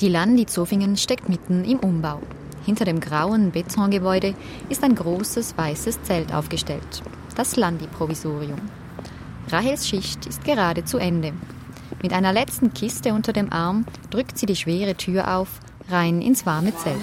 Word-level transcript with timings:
Die 0.00 0.08
Landi 0.08 0.46
Zofingen 0.46 0.96
steckt 0.96 1.28
mitten 1.28 1.62
im 1.62 1.78
Umbau. 1.78 2.20
Hinter 2.64 2.86
dem 2.86 3.00
grauen 3.00 3.50
Betongebäude 3.50 4.34
ist 4.70 4.82
ein 4.82 4.94
großes 4.94 5.58
weißes 5.58 6.02
Zelt 6.04 6.32
aufgestellt. 6.32 7.02
Das 7.36 7.56
Landi-Provisorium. 7.56 8.60
Rahels 9.50 9.86
Schicht 9.86 10.24
ist 10.24 10.42
gerade 10.42 10.86
zu 10.86 10.96
Ende. 10.96 11.34
Mit 12.02 12.14
einer 12.14 12.32
letzten 12.32 12.72
Kiste 12.72 13.12
unter 13.12 13.34
dem 13.34 13.52
Arm 13.52 13.84
drückt 14.08 14.38
sie 14.38 14.46
die 14.46 14.56
schwere 14.56 14.94
Tür 14.94 15.36
auf, 15.36 15.48
rein 15.90 16.22
ins 16.22 16.46
warme 16.46 16.74
Zelt. 16.74 16.96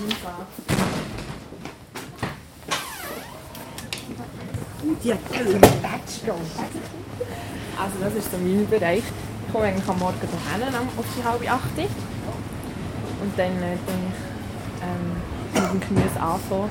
Also 7.80 7.96
das 8.02 8.16
ist 8.16 8.32
so 8.32 8.38
mein 8.40 8.68
Bereich. 8.68 9.04
Ich 9.46 9.54
komme 9.54 9.66
eigentlich 9.66 9.88
am 9.88 10.00
Morgen 10.00 10.18
hierher 10.20 10.82
auf 10.98 11.06
die 11.16 11.24
halbe 11.24 11.52
acht. 11.52 11.78
Und 13.28 13.38
dann 13.38 13.62
äh, 13.62 13.74
ich 13.74 13.80
ähm, 14.82 15.72
mit 15.72 15.84
dem 15.84 15.96
Gemüse 15.96 16.22
anfangen. 16.22 16.70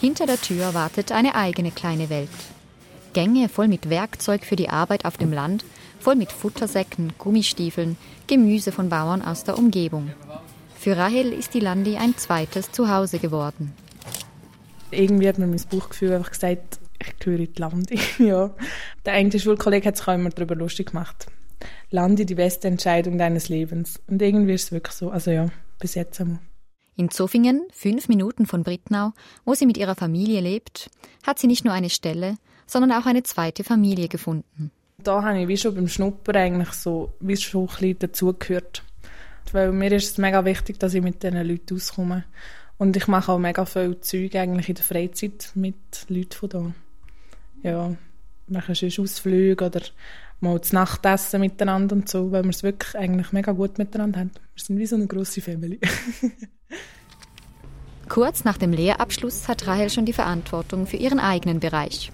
Hinter 0.00 0.26
der 0.26 0.40
Tür 0.40 0.74
wartet 0.74 1.12
eine 1.12 1.36
eigene 1.36 1.70
kleine 1.70 2.10
Welt. 2.10 2.28
Gänge 3.12 3.48
voll 3.48 3.68
mit 3.68 3.88
Werkzeug 3.88 4.44
für 4.44 4.56
die 4.56 4.70
Arbeit 4.70 5.04
auf 5.04 5.18
dem 5.18 5.32
Land, 5.32 5.64
voll 6.00 6.16
mit 6.16 6.32
Futtersäcken, 6.32 7.12
Gummistiefeln, 7.16 7.96
Gemüse 8.26 8.72
von 8.72 8.88
Bauern 8.88 9.22
aus 9.22 9.44
der 9.44 9.56
Umgebung. 9.56 10.10
Für 10.76 10.96
Rahel 10.96 11.32
ist 11.32 11.54
die 11.54 11.60
Landi 11.60 11.96
ein 11.96 12.16
zweites 12.16 12.72
Zuhause 12.72 13.20
geworden. 13.20 13.72
Irgendwie 14.90 15.28
hat 15.28 15.38
mir 15.38 15.46
mein 15.46 15.62
Bauchgefühl 15.70 16.12
einfach 16.12 16.32
gesagt, 16.32 16.80
ich 16.98 17.16
gehöre 17.20 17.38
in 17.38 17.52
die 17.52 17.60
Landi. 17.60 18.00
ja. 18.18 18.50
Der 19.04 19.12
eine 19.12 19.38
Schulkollege 19.38 19.86
hat 19.86 19.96
sich 19.96 20.08
auch 20.08 20.14
immer 20.14 20.30
darüber 20.30 20.56
lustig 20.56 20.90
gemacht. 20.90 21.28
Landi 21.90 22.26
die 22.26 22.34
beste 22.34 22.66
Entscheidung 22.66 23.16
deines 23.16 23.48
Lebens. 23.48 24.00
Und 24.08 24.20
irgendwie 24.20 24.54
ist 24.54 24.64
es 24.64 24.72
wirklich 24.72 24.94
so. 24.94 25.10
Also 25.10 25.30
ja, 25.30 25.48
bis 25.78 25.94
jetzt 25.94 26.20
einmal. 26.20 26.40
In 26.96 27.10
Zofingen, 27.10 27.62
fünf 27.72 28.08
Minuten 28.08 28.46
von 28.46 28.64
Brittnau, 28.64 29.12
wo 29.44 29.54
sie 29.54 29.66
mit 29.66 29.76
ihrer 29.76 29.94
Familie 29.94 30.40
lebt, 30.40 30.90
hat 31.24 31.38
sie 31.38 31.46
nicht 31.46 31.64
nur 31.64 31.72
eine 31.72 31.90
Stelle, 31.90 32.36
sondern 32.66 32.92
auch 32.92 33.06
eine 33.06 33.22
zweite 33.22 33.62
Familie 33.62 34.08
gefunden. 34.08 34.72
Da 34.98 35.22
habe 35.22 35.40
ich 35.40 35.48
wie 35.48 35.56
schon 35.56 35.76
beim 35.76 35.86
Schnuppern 35.86 36.36
eigentlich 36.36 36.72
so, 36.72 37.12
wie 37.20 37.36
schon 37.36 37.62
ein 37.62 37.66
bisschen 37.68 37.98
dazugehört. 38.00 38.82
Weil 39.52 39.72
mir 39.72 39.92
ist 39.92 40.10
es 40.10 40.18
mega 40.18 40.44
wichtig, 40.44 40.78
dass 40.80 40.94
ich 40.94 41.02
mit 41.02 41.22
diesen 41.22 41.46
Leuten 41.46 41.76
auskomme. 41.76 42.24
Und 42.78 42.96
ich 42.96 43.06
mache 43.06 43.32
auch 43.32 43.38
mega 43.38 43.64
viel 43.64 44.00
Zeug 44.00 44.34
eigentlich 44.34 44.68
in 44.68 44.74
der 44.74 44.84
Freizeit 44.84 45.52
mit 45.54 45.76
Leuten 46.08 46.32
von 46.32 46.48
da. 46.48 46.72
Ja, 47.62 47.96
machen 48.50 48.74
sonst 48.74 48.98
Ausflüge 48.98 49.64
oder 49.66 49.80
mal 50.40 50.60
zu 50.60 50.74
Nachtessen 50.74 51.40
miteinander 51.40 51.96
und 51.96 52.08
so, 52.08 52.30
weil 52.30 52.44
wir 52.44 52.50
es 52.50 52.62
wirklich 52.62 52.96
eigentlich 52.96 53.32
mega 53.32 53.52
gut 53.52 53.78
miteinander 53.78 54.20
haben. 54.20 54.30
Wir 54.54 54.62
sind 54.62 54.78
wie 54.78 54.86
so 54.86 54.96
eine 54.96 55.06
grosse 55.06 55.40
Family. 55.40 55.80
Kurz 58.08 58.44
nach 58.44 58.56
dem 58.56 58.72
Lehrabschluss 58.72 59.48
hat 59.48 59.66
Rahel 59.66 59.90
schon 59.90 60.06
die 60.06 60.12
Verantwortung 60.12 60.86
für 60.86 60.96
ihren 60.96 61.20
eigenen 61.20 61.60
Bereich. 61.60 62.10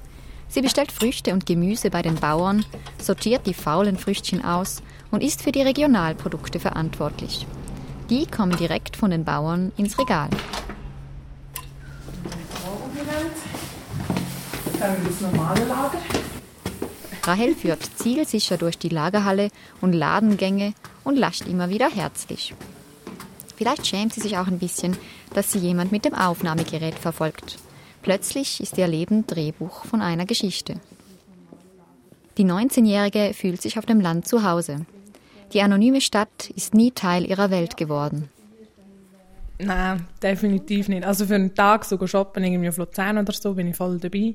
Sie 0.48 0.60
bestellt 0.60 0.92
Früchte 0.92 1.32
und 1.32 1.46
Gemüse 1.46 1.90
bei 1.90 2.02
den 2.02 2.16
Bauern, 2.16 2.64
sortiert 3.00 3.46
die 3.46 3.54
faulen 3.54 3.96
Früchtchen 3.96 4.44
aus 4.44 4.82
und 5.10 5.22
ist 5.22 5.42
für 5.42 5.52
die 5.52 5.62
Regionalprodukte 5.62 6.60
verantwortlich. 6.60 7.46
Die 8.10 8.26
kommen 8.26 8.56
direkt 8.56 8.96
von 8.96 9.10
den 9.10 9.24
Bauern 9.24 9.72
ins 9.76 9.98
Regal. 9.98 10.28
Das 15.04 15.20
normale 15.20 15.64
Lager. 15.64 15.98
Rahel 17.22 17.54
führt 17.54 17.82
zielsicher 17.96 18.58
durch 18.58 18.76
die 18.76 18.90
Lagerhalle 18.90 19.48
und 19.80 19.92
Ladengänge 19.92 20.74
und 21.04 21.16
lascht 21.16 21.46
immer 21.46 21.70
wieder 21.70 21.88
herzlich. 21.88 22.54
Vielleicht 23.56 23.86
schämt 23.86 24.12
sie 24.12 24.20
sich 24.20 24.36
auch 24.36 24.46
ein 24.46 24.58
bisschen, 24.58 24.96
dass 25.32 25.52
sie 25.52 25.58
jemand 25.58 25.92
mit 25.92 26.04
dem 26.04 26.14
Aufnahmegerät 26.14 26.98
verfolgt. 26.98 27.58
Plötzlich 28.02 28.60
ist 28.60 28.76
ihr 28.76 28.86
Leben 28.86 29.26
Drehbuch 29.26 29.84
von 29.86 30.02
einer 30.02 30.26
Geschichte. 30.26 30.80
Die 32.36 32.44
19-Jährige 32.44 33.32
fühlt 33.32 33.62
sich 33.62 33.78
auf 33.78 33.86
dem 33.86 34.00
Land 34.00 34.26
zu 34.26 34.42
Hause. 34.42 34.84
Die 35.52 35.62
anonyme 35.62 36.00
Stadt 36.00 36.50
ist 36.56 36.74
nie 36.74 36.90
Teil 36.90 37.24
ihrer 37.24 37.50
Welt 37.50 37.76
geworden. 37.76 38.28
Nein, 39.58 40.06
definitiv 40.20 40.88
nicht. 40.88 41.04
Also 41.04 41.26
für 41.26 41.36
einen 41.36 41.54
Tag 41.54 41.84
so 41.84 42.04
shoppen, 42.06 42.42
irgendwie 42.42 42.68
auf 42.68 42.76
Luzern 42.76 43.18
oder 43.18 43.32
so, 43.32 43.54
bin 43.54 43.68
ich 43.68 43.76
voll 43.76 43.98
dabei. 43.98 44.34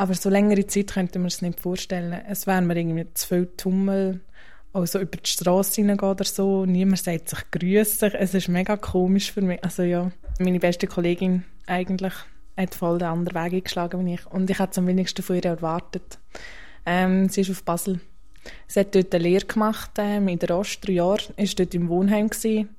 Aber 0.00 0.14
so 0.14 0.30
längere 0.30 0.66
Zeit 0.66 0.94
könnte 0.94 1.18
man 1.18 1.28
es 1.28 1.42
nicht 1.42 1.60
vorstellen. 1.60 2.22
Es 2.26 2.46
wäre 2.46 2.62
mir 2.62 2.74
irgendwie 2.74 3.06
zu 3.12 3.28
viel 3.28 3.46
Tummel, 3.58 4.20
auch 4.72 4.86
so 4.86 4.98
über 4.98 5.18
die 5.18 5.28
Straße 5.28 5.74
hineingehen 5.74 6.12
oder 6.12 6.24
so. 6.24 6.64
Niemand 6.64 7.00
sagt 7.00 7.28
sich 7.28 7.50
grüßen. 7.50 8.14
Es 8.14 8.32
ist 8.32 8.48
mega 8.48 8.78
komisch 8.78 9.30
für 9.30 9.42
mich. 9.42 9.62
Also 9.62 9.82
ja, 9.82 10.10
meine 10.38 10.58
beste 10.58 10.86
Kollegin 10.86 11.44
eigentlich 11.66 12.14
hat 12.56 12.74
voll 12.74 12.96
den 12.96 13.08
anderen 13.08 13.44
Weg 13.44 13.52
eingeschlagen 13.52 14.06
wie 14.06 14.14
ich. 14.14 14.24
Und 14.24 14.48
ich 14.48 14.58
hätte 14.58 14.70
es 14.70 14.78
am 14.78 14.86
wenigsten 14.86 15.22
von 15.22 15.36
ihr 15.36 15.44
erwartet. 15.44 16.18
Ähm, 16.86 17.28
sie 17.28 17.42
ist 17.42 17.50
auf 17.50 17.62
Basel. 17.64 18.00
Sie 18.68 18.80
hat 18.80 18.94
dort 18.94 19.14
eine 19.14 19.22
Lehre 19.22 19.44
gemacht, 19.44 19.90
ähm, 19.98 20.28
in 20.28 20.38
der 20.38 20.56
Ost, 20.56 20.78
drei 20.82 20.92
Jahre, 20.92 21.20
ist 21.36 21.60
dort 21.60 21.74
im 21.74 21.90
Wohnheim 21.90 22.30
gewesen. 22.30 22.70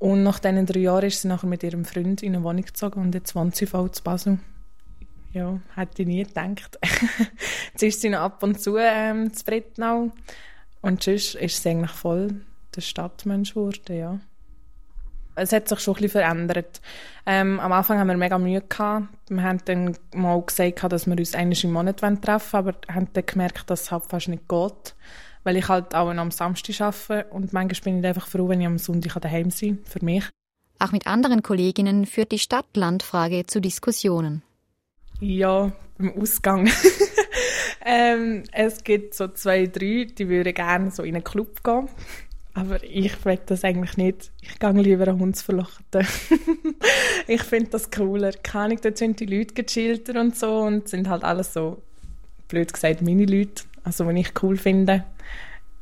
Und 0.00 0.24
nach 0.24 0.40
diesen 0.40 0.66
drei 0.66 0.80
Jahren 0.80 1.06
ist 1.06 1.22
sie 1.22 1.28
nachher 1.28 1.46
mit 1.46 1.62
ihrem 1.62 1.84
Freund 1.84 2.20
in 2.20 2.34
eine 2.34 2.42
Wohnung 2.42 2.64
gezogen 2.64 3.00
und 3.00 3.14
jetzt 3.14 3.36
wohnt 3.36 3.54
sie 3.54 3.66
voll 3.66 3.92
zu 3.92 4.02
Basel. 4.02 4.40
Ja, 5.32 5.60
hätte 5.74 6.02
ich 6.02 6.08
nie 6.08 6.24
gedacht. 6.24 6.78
jetzt 7.72 7.82
ist 7.82 8.00
sie 8.00 8.08
noch 8.08 8.20
ab 8.20 8.42
und 8.42 8.60
zu 8.60 8.76
ähm, 8.78 9.32
zu 9.32 9.44
Brettnau. 9.44 10.10
Und 10.80 11.02
sonst 11.02 11.34
ist 11.34 11.62
sie 11.62 11.70
eigentlich 11.70 11.90
voll 11.90 12.40
der 12.74 12.80
Stadtmensch 12.80 13.54
geworden, 13.54 13.96
ja 13.96 14.20
es 15.38 15.52
hat 15.52 15.68
sich 15.68 15.80
schon 15.80 15.94
ein 15.94 16.02
bisschen 16.02 16.22
verändert. 16.22 16.80
Ähm, 17.26 17.60
am 17.60 17.72
Anfang 17.72 17.98
haben 17.98 18.08
wir 18.08 18.16
mega 18.16 18.38
Mühe 18.38 18.60
gehabt. 18.60 19.08
Wir 19.28 19.42
haben 19.42 19.60
dann 19.64 19.96
mal 20.14 20.40
gesagt, 20.42 20.92
dass 20.92 21.06
wir 21.06 21.16
uns 21.16 21.34
einmal 21.34 21.56
im 21.62 21.72
Monat 21.72 21.98
treffen 21.98 22.52
wollen, 22.52 22.68
aber 22.68 22.94
haben 22.94 23.08
dann 23.12 23.26
gemerkt, 23.26 23.70
dass 23.70 23.82
es 23.82 23.90
halt 23.90 24.06
fast 24.08 24.28
nicht 24.28 24.48
geht. 24.48 24.94
Weil 25.44 25.56
ich 25.56 25.68
halt 25.68 25.94
auch 25.94 26.10
am 26.10 26.30
Samstag 26.30 26.80
arbeite 26.80 27.30
und 27.30 27.52
manchmal 27.52 27.80
bin 27.84 28.00
ich 28.00 28.06
einfach 28.06 28.26
froh, 28.26 28.48
wenn 28.48 28.60
ich 28.60 28.66
am 28.66 28.78
Sonntag 28.78 29.20
daheim 29.20 29.50
sein 29.50 29.78
für 29.84 30.04
mich. 30.04 30.24
Auch 30.80 30.92
mit 30.92 31.06
anderen 31.06 31.42
Kolleginnen 31.42 32.06
führt 32.06 32.32
die 32.32 32.38
Stadt-Land-Frage 32.38 33.46
zu 33.46 33.60
Diskussionen. 33.60 34.42
Ja, 35.20 35.72
beim 35.98 36.12
Ausgang. 36.20 36.70
ähm, 37.84 38.44
es 38.52 38.84
gibt 38.84 39.14
so 39.14 39.28
zwei, 39.28 39.66
drei, 39.66 40.06
die 40.16 40.28
würden 40.28 40.54
gerne 40.54 40.90
so 40.90 41.02
in 41.02 41.14
einen 41.14 41.24
Club 41.24 41.62
gehen. 41.64 41.88
Aber 42.54 42.82
ich 42.82 43.24
will 43.24 43.38
das 43.46 43.64
eigentlich 43.64 43.96
nicht. 43.96 44.32
Ich 44.40 44.58
gehe 44.58 44.72
lieber 44.72 45.08
an 45.08 45.20
Hundsverlochten. 45.20 46.06
ich 47.28 47.42
finde 47.42 47.70
das 47.70 47.90
cooler. 47.90 48.32
Keine 48.32 48.76
dort 48.76 48.98
sind 48.98 49.20
die 49.20 49.26
Leute 49.26 49.54
gechillter 49.54 50.20
und 50.20 50.36
so 50.36 50.60
und 50.62 50.88
sind 50.88 51.08
halt 51.08 51.22
alles 51.22 51.52
so, 51.52 51.82
blöd 52.48 52.72
gesagt, 52.72 53.02
meine 53.02 53.26
Leute. 53.26 53.62
Also, 53.84 54.10
die 54.10 54.20
ich 54.20 54.42
cool 54.42 54.56
finde. 54.56 55.04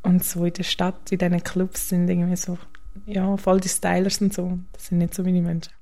Und 0.03 0.23
so 0.23 0.45
in 0.45 0.53
der 0.53 0.65
Stadt, 0.65 1.11
in 1.11 1.19
diesen 1.19 1.43
Clubs 1.43 1.89
sind 1.89 2.09
irgendwie 2.09 2.37
so, 2.37 2.59
ja, 3.07 3.37
voll 3.37 3.61
die 3.61 3.69
Stylers 3.69 4.21
und 4.21 4.35
so. 4.35 4.59
Das 4.73 4.87
sind 4.87 4.99
nicht 4.99 5.15
so 5.15 5.23
meine 5.23 5.41
Menschen. 5.41 5.73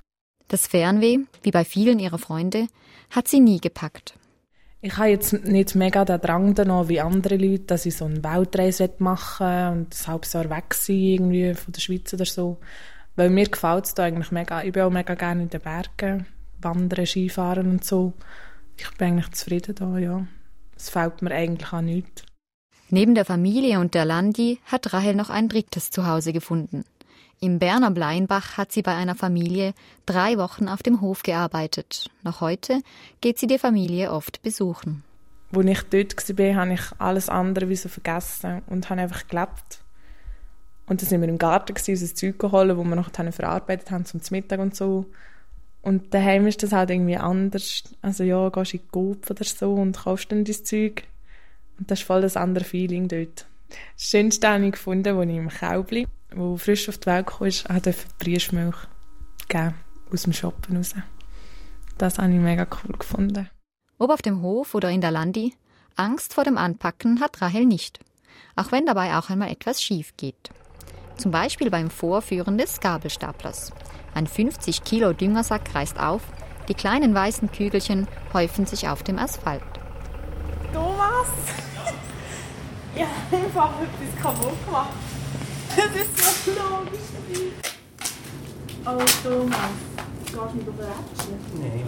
Das 0.54 0.68
Fernweh, 0.68 1.18
wie 1.42 1.50
bei 1.50 1.64
vielen 1.64 1.98
ihrer 1.98 2.18
Freunde, 2.18 2.68
hat 3.10 3.26
sie 3.26 3.40
nie 3.40 3.58
gepackt. 3.58 4.14
Ich 4.82 4.96
habe 4.98 5.08
jetzt 5.08 5.32
nicht 5.32 5.74
mega 5.74 6.04
den 6.04 6.20
Drang 6.20 6.54
danach 6.54 6.86
wie 6.86 7.00
andere 7.00 7.36
Leute, 7.36 7.64
dass 7.64 7.86
ich 7.86 7.96
so 7.96 8.04
eine 8.04 8.22
Weltreise 8.22 8.88
machen 8.98 9.48
und 9.48 9.88
ein 9.92 10.06
halbes 10.06 10.32
Jahr 10.32 10.48
weg 10.50 10.72
sein 10.74 10.94
irgendwie 10.94 11.54
von 11.54 11.72
der 11.72 11.80
Schweiz 11.80 12.14
oder 12.14 12.24
so. 12.24 12.58
Weil 13.16 13.30
mir 13.30 13.48
gefällt 13.48 13.86
es 13.86 13.94
da 13.94 14.04
eigentlich 14.04 14.30
mega. 14.30 14.62
Ich 14.62 14.70
bin 14.70 14.84
auch 14.84 14.90
mega 14.90 15.14
gerne 15.14 15.42
in 15.42 15.50
den 15.50 15.60
Bergen, 15.60 16.26
wandern, 16.60 17.04
Skifahren 17.04 17.68
und 17.68 17.84
so. 17.84 18.12
Ich 18.76 18.88
bin 18.96 19.08
eigentlich 19.08 19.32
zufrieden 19.32 19.74
da, 19.74 19.98
ja. 19.98 20.24
Es 20.76 20.88
fällt 20.88 21.20
mir 21.20 21.32
eigentlich 21.32 21.72
an 21.72 21.86
nichts. 21.86 22.22
Neben 22.90 23.16
der 23.16 23.24
Familie 23.24 23.80
und 23.80 23.94
der 23.94 24.04
Landi 24.04 24.60
hat 24.66 24.92
Rahel 24.92 25.16
noch 25.16 25.30
ein 25.30 25.48
drittes 25.48 25.90
Zuhause 25.90 26.32
gefunden. 26.32 26.84
Im 27.44 27.58
Berner 27.58 27.90
Bleinbach 27.90 28.56
hat 28.56 28.72
sie 28.72 28.80
bei 28.80 28.94
einer 28.94 29.14
Familie 29.14 29.74
drei 30.06 30.38
Wochen 30.38 30.66
auf 30.66 30.82
dem 30.82 31.02
Hof 31.02 31.22
gearbeitet. 31.22 32.10
Noch 32.22 32.40
heute 32.40 32.80
geht 33.20 33.38
sie 33.38 33.46
die 33.46 33.58
Familie 33.58 34.12
oft 34.12 34.40
besuchen. 34.40 35.04
Als 35.54 35.66
ich 35.66 35.82
dort 35.82 36.38
war, 36.38 36.54
habe 36.54 36.72
ich 36.72 36.80
alles 36.96 37.28
andere 37.28 37.68
wie 37.68 37.76
so 37.76 37.90
vergessen 37.90 38.62
und 38.66 38.88
habe 38.88 39.02
einfach 39.02 39.28
gelebt. 39.28 39.82
Und 40.86 41.02
dann 41.02 41.08
sind 41.10 41.20
wir 41.20 41.28
im 41.28 41.36
Garten, 41.36 41.74
unser 41.86 42.14
Zeug 42.14 42.38
geholt, 42.38 42.74
wo 42.78 42.82
wir 42.82 42.96
noch 42.96 43.10
verarbeitet 43.10 43.90
haben 43.90 44.06
zum 44.06 44.22
Mittag 44.30 44.60
und 44.60 44.74
so. 44.74 45.04
Und 45.82 46.14
daheim 46.14 46.46
ist 46.46 46.62
das 46.62 46.72
halt 46.72 46.88
irgendwie 46.88 47.18
anders. 47.18 47.82
Also 48.00 48.24
ja, 48.24 48.48
gehst 48.48 48.72
in 48.72 48.80
die 48.80 48.88
Coop 48.88 49.28
oder 49.28 49.44
so 49.44 49.74
und 49.74 49.98
kaufst 49.98 50.32
dann 50.32 50.46
dein 50.46 50.64
Zeug. 50.64 51.02
Und 51.78 51.90
das 51.90 52.00
ist 52.00 52.06
voll 52.06 52.22
das 52.22 52.38
andere 52.38 52.64
Feeling 52.64 53.06
dort. 53.06 53.44
Das 53.68 54.04
Schönste 54.08 54.48
habe 54.48 54.64
ich 54.64 54.72
gefunden, 54.72 55.14
als 55.14 55.28
ich 55.28 55.36
im 55.36 55.48
Kaubli 55.50 56.06
der 56.34 56.56
frisch 56.58 56.88
auf 56.88 56.98
die 56.98 57.06
Welt 57.06 57.26
kam, 57.26 57.48
hat 57.68 57.94
Frischmilch 58.22 58.76
gegeben, 59.48 59.74
aus 60.12 60.22
dem 60.22 60.32
Shoppen 60.32 60.76
raus. 60.76 60.94
Das 61.98 62.18
habe 62.18 62.32
ich 62.32 62.38
mega 62.38 62.66
cool 62.84 62.96
gefunden. 62.98 63.48
Ob 63.98 64.10
auf 64.10 64.22
dem 64.22 64.42
Hof 64.42 64.74
oder 64.74 64.90
in 64.90 65.00
der 65.00 65.12
Landi, 65.12 65.54
Angst 65.96 66.34
vor 66.34 66.44
dem 66.44 66.58
Anpacken 66.58 67.20
hat 67.20 67.40
Rahel 67.40 67.66
nicht. 67.66 68.00
Auch 68.56 68.72
wenn 68.72 68.86
dabei 68.86 69.16
auch 69.16 69.30
einmal 69.30 69.50
etwas 69.50 69.82
schief 69.82 70.16
geht. 70.16 70.50
Zum 71.16 71.30
Beispiel 71.30 71.70
beim 71.70 71.90
Vorführen 71.90 72.58
des 72.58 72.80
Gabelstaplers. 72.80 73.72
Ein 74.14 74.26
50 74.26 74.82
Kilo 74.82 75.12
Düngersack 75.12 75.74
reißt 75.74 75.98
auf, 76.00 76.22
die 76.68 76.74
kleinen 76.74 77.14
weißen 77.14 77.52
Kügelchen 77.52 78.08
häufen 78.32 78.66
sich 78.66 78.88
auf 78.88 79.02
dem 79.02 79.18
Asphalt. 79.18 79.62
Thomas! 80.72 81.28
Ja, 82.96 83.08
einfach 83.32 83.72
etwas 83.80 84.22
kaputt 84.22 84.66
gemacht. 84.66 84.90
Das 85.76 85.86
ist 85.96 86.44
so 86.44 86.50
logisch. 86.52 87.00
Oh, 88.86 88.98
Thomas, 89.22 89.58
gehst 90.24 90.36
du 90.36 90.56
nicht 90.56 90.68
überratschen? 90.68 91.38
Nein. 91.58 91.86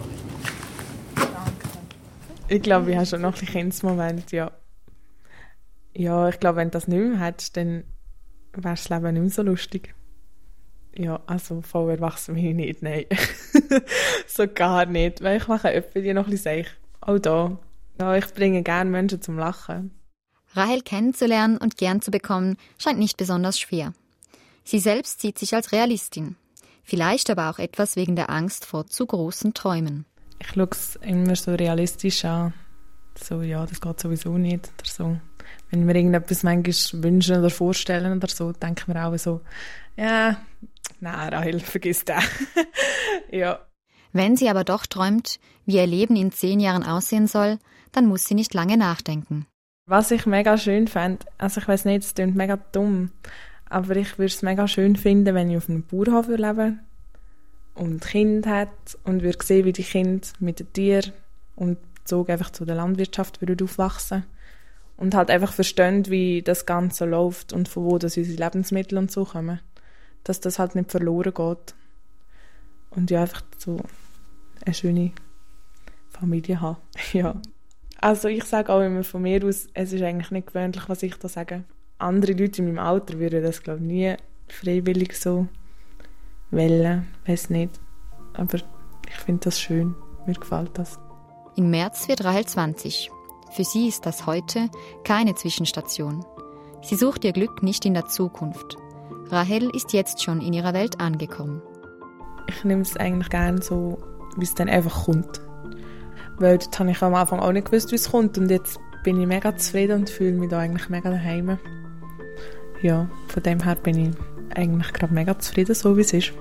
Danke. 1.15 1.69
Ich 2.49 2.63
glaube, 2.63 2.91
ich 2.91 2.97
habe 2.97 3.07
schon 3.07 3.21
noch 3.21 3.41
ein 3.41 3.47
Kindsmoment, 3.47 4.33
ja. 4.33 4.51
Ja, 5.95 6.29
ich 6.29 6.41
glaube, 6.41 6.57
wenn 6.57 6.69
du 6.69 6.73
das 6.73 6.89
nicht 6.89 6.99
mehr 6.99 7.21
hättest, 7.21 7.57
dann 7.57 7.85
wäre 8.53 8.75
das 8.75 8.89
Leben 8.89 9.13
nicht 9.13 9.21
mehr 9.21 9.31
so 9.31 9.43
lustig. 9.43 9.95
Ja, 10.97 11.21
also 11.27 11.61
voll 11.61 11.91
erwachsen 11.91 12.35
bin 12.35 12.47
ich 12.47 12.55
nicht, 12.55 12.83
nein. 12.83 13.05
so 14.27 14.47
gar 14.49 14.87
nicht, 14.87 15.23
weil 15.23 15.37
ich 15.37 15.49
mache 15.49 15.69
öfter 15.69 16.01
die 16.01 16.15
noch 16.15 16.25
ein 16.25 16.31
bisschen 16.31 16.65
seich. 16.65 16.69
Auch 17.01 17.19
da. 17.19 17.59
Ja, 18.01 18.17
ich 18.17 18.27
bringe 18.35 18.63
gerne 18.63 18.91
Menschen 18.91 19.21
zum 19.21 19.39
Lachen. 19.39 19.96
Rahel 20.57 20.83
kennenzulernen 20.83 21.57
und 21.57 21.77
gern 21.77 22.01
zu 22.01 22.11
bekommen, 22.11 22.57
scheint 22.79 22.99
nicht 22.99 23.17
besonders 23.17 23.59
schwer. 23.59 23.93
Sie 24.65 24.79
selbst 24.79 25.21
sieht 25.21 25.39
sich 25.39 25.55
als 25.55 25.73
Realistin. 25.73 26.37
Vielleicht 26.83 27.31
aber 27.31 27.51
auch 27.51 27.59
etwas 27.59 27.97
wegen 27.97 28.17
der 28.17 28.31
Angst 28.31 28.65
vor 28.65 28.87
zu 28.87 29.07
großen 29.07 29.55
Träumen. 29.55 30.07
Ich 30.39 30.49
schaue 30.49 30.69
es 30.71 30.97
immer 30.97 31.37
so 31.37 31.55
realistisch 31.55 32.25
an. 32.25 32.53
So, 33.19 33.43
ja, 33.43 33.65
das 33.65 33.81
geht 33.81 34.01
sowieso 34.01 34.37
nicht 34.37 34.71
oder 34.79 34.89
so. 34.89 35.21
Wenn 35.71 35.87
wir 35.87 35.95
irgendetwas 35.95 36.43
manchmal 36.43 37.03
wünschen 37.03 37.39
oder 37.39 37.51
vorstellen 37.51 38.17
oder 38.17 38.29
so, 38.29 38.53
denken 38.53 38.95
wir 38.95 39.07
auch 39.07 39.17
so, 39.17 39.41
ja, 39.97 40.37
Nein, 41.01 41.29
Rahel, 41.33 41.61
vergiss 41.61 42.05
das. 42.05 42.25
ja. 43.31 43.61
Wenn 44.13 44.37
sie 44.37 44.49
aber 44.49 44.65
doch 44.65 44.87
träumt, 44.87 45.39
wie 45.67 45.77
ihr 45.77 45.87
Leben 45.87 46.17
in 46.17 46.33
zehn 46.33 46.61
Jahren 46.61 46.85
aussehen 46.85 47.27
soll, 47.27 47.59
dann 47.93 48.07
muss 48.07 48.25
sie 48.25 48.35
nicht 48.35 48.55
lange 48.55 48.77
nachdenken. 48.77 49.47
Was 49.87 50.11
ich 50.11 50.27
mega 50.27 50.59
schön 50.59 50.89
fände, 50.89 51.25
also 51.39 51.61
ich 51.61 51.69
weiß 51.69 51.85
nicht, 51.85 52.05
es 52.05 52.15
klingt 52.15 52.37
mega 52.37 52.59
dumm, 52.73 53.11
aber 53.69 53.97
ich 53.97 54.19
würde 54.19 54.33
es 54.33 54.43
mega 54.43 54.67
schön 54.67 54.97
finden, 54.97 55.35
wenn 55.35 55.51
ich 55.51 55.57
auf 55.57 55.69
einem 55.69 55.85
Bauernhof 55.85 56.29
lebe 56.29 56.75
und 57.75 58.01
Kind 58.05 58.47
hat 58.47 58.69
und 59.05 59.23
würde 59.23 59.45
sehen, 59.45 59.65
wie 59.65 59.73
die 59.73 59.85
Kinder 59.85 60.27
mit 60.41 60.59
den 60.59 60.73
Tieren 60.73 61.13
und 61.55 61.79
Bezug 61.95 62.31
einfach 62.31 62.51
zu 62.51 62.65
der 62.65 62.77
Landwirtschaft 62.77 63.41
würden 63.41 63.65
aufwachsen 63.65 64.25
und 64.97 65.15
halt 65.15 65.31
einfach 65.31 65.53
verstehen, 65.53 66.07
wie 66.07 66.43
das 66.43 66.67
Ganze 66.67 67.05
läuft 67.05 67.53
und 67.53 67.69
von 67.69 67.85
wo 67.85 67.99
das 67.99 68.17
unsere 68.17 68.43
Lebensmittel 68.43 68.99
und 68.99 69.11
so 69.11 69.25
kommen 69.25 69.61
dass 70.27 70.41
das 70.41 70.59
halt 70.59 70.75
nicht 70.75 70.91
verloren 70.91 71.33
geht. 71.33 71.75
Und 72.91 73.11
ja, 73.11 73.23
einfach 73.23 73.43
so 73.59 73.81
eine 74.65 74.75
schöne 74.75 75.13
Familie 76.11 76.61
haben. 76.61 76.79
ja. 77.13 77.41
Also 78.01 78.29
ich 78.29 78.45
sage 78.45 78.73
auch 78.73 78.81
immer 78.81 79.05
von 79.05 79.23
mir 79.23 79.45
aus, 79.45 79.69
es 79.75 79.93
ist 79.93 80.03
eigentlich 80.03 80.31
nicht 80.31 80.49
gewöhnlich, 80.49 80.89
was 80.89 81.03
ich 81.03 81.17
da 81.17 81.29
sage. 81.29 81.65
Andere 81.99 82.33
Leute 82.33 82.61
in 82.61 82.69
meinem 82.69 82.79
Alter 82.79 83.19
würden 83.19 83.43
das, 83.43 83.63
glaube 83.63 83.81
ich, 83.81 83.87
nie 83.87 84.15
freiwillig 84.49 85.17
so 85.19 85.49
wählen. 86.51 87.07
Weiß 87.27 87.51
nicht. 87.51 87.81
Aber 88.35 88.59
ich 89.09 89.17
finde 89.25 89.45
das 89.45 89.61
schön. 89.61 89.95
Mir 90.27 90.35
gefällt 90.35 90.73
das. 90.75 90.99
Im 91.57 91.71
März 91.71 92.09
wird 92.09 92.25
Rahel 92.25 92.45
20. 92.45 93.11
Für 93.53 93.65
sie 93.65 93.89
ist 93.89 94.05
das 94.05 94.27
heute 94.27 94.69
keine 95.05 95.35
Zwischenstation. 95.35 96.25
Sie 96.83 96.97
sucht 96.97 97.25
ihr 97.25 97.33
Glück 97.33 97.63
nicht 97.63 97.87
in 97.87 97.95
der 97.95 98.07
Zukunft. 98.07 98.77
Rahel 99.31 99.71
ist 99.75 99.93
jetzt 99.93 100.23
schon 100.23 100.41
in 100.41 100.53
ihrer 100.53 100.75
Welt 100.75 101.01
angekommen. 101.01 101.63
Ich 102.49 102.63
nehme 102.65 102.83
es 102.83 102.97
eigentlich 102.97 103.31
gerne 103.31 103.63
so, 103.63 103.99
wie 104.37 104.45
es 104.45 104.55
dann 104.55 104.69
einfach 104.69 105.05
kommt. 105.07 105.41
Weil 106.39 106.59
dort 106.59 106.79
habe 106.79 106.91
ich 106.91 107.03
am 107.03 107.15
Anfang 107.15 107.41
auch 107.41 107.53
nicht 107.53 107.67
gewusst, 107.67 107.93
wie 107.93 107.97
es 107.97 108.11
kommt. 108.11 108.37
Und 108.39 108.51
jetzt 108.51 108.79
bin 109.03 109.21
ich 109.21 109.27
mega 109.27 109.57
zufrieden 109.57 110.01
und 110.01 110.11
fühle 110.11 110.33
mich 110.33 110.51
da 110.51 110.59
eigentlich 110.59 110.89
mega 110.89 111.11
daheim. 111.11 111.59
Ja, 112.83 113.09
von 113.29 113.43
dem 113.43 113.63
her 113.63 113.77
bin 113.77 113.99
ich 113.99 114.17
eigentlich 114.55 114.93
gerade 114.93 115.15
mega 115.15 115.39
zufrieden, 115.39 115.75
so 115.75 115.97
wie 115.97 116.03
es 116.03 116.13
ist. 116.13 116.33